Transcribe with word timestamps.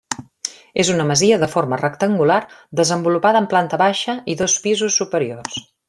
És 0.83 0.89
una 0.93 1.03
masia 1.11 1.37
de 1.43 1.49
forma 1.51 1.79
rectangular 1.83 2.39
desenvolupada 2.81 3.43
en 3.45 3.49
planta 3.53 3.83
baixa 3.87 4.17
i 4.35 4.39
dos 4.45 4.57
pisos 4.67 4.99
superiors. 5.05 5.63